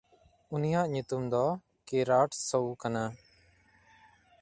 ᱩᱱᱤᱭᱟᱜ 0.53 0.87
ᱧᱩᱛᱩᱢ 0.93 1.23
ᱫᱚ 1.31 1.45
ᱠᱤᱨᱟᱴᱥᱚᱣ 1.85 2.65
ᱠᱟᱱᱟ᱾ 2.81 3.03